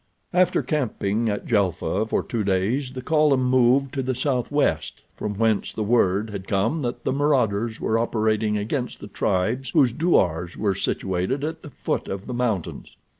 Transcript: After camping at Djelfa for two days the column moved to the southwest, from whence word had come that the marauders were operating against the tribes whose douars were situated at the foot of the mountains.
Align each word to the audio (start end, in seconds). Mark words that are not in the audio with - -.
After 0.33 0.63
camping 0.63 1.29
at 1.29 1.45
Djelfa 1.45 2.07
for 2.09 2.23
two 2.23 2.43
days 2.43 2.93
the 2.93 3.03
column 3.03 3.43
moved 3.45 3.93
to 3.93 4.01
the 4.01 4.15
southwest, 4.15 5.03
from 5.15 5.35
whence 5.35 5.77
word 5.77 6.31
had 6.31 6.47
come 6.47 6.81
that 6.81 7.03
the 7.03 7.13
marauders 7.13 7.79
were 7.79 7.99
operating 7.99 8.57
against 8.57 8.99
the 8.99 9.05
tribes 9.07 9.69
whose 9.69 9.93
douars 9.93 10.57
were 10.57 10.73
situated 10.73 11.43
at 11.43 11.61
the 11.61 11.69
foot 11.69 12.07
of 12.07 12.25
the 12.25 12.33
mountains. 12.33 12.97